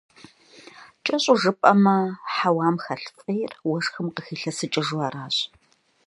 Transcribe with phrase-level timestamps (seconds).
[1.05, 1.97] КӀэщӀу жыпӀэмэ,
[2.33, 5.35] хьэуам хэлъ фӀейр уэшхым къыхилъэсыкӀыжу аращ.